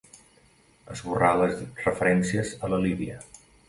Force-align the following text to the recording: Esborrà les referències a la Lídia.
Esborrà 0.95 1.31
les 1.43 1.63
referències 1.85 2.59
a 2.69 2.75
la 2.77 2.85
Lídia. 2.89 3.25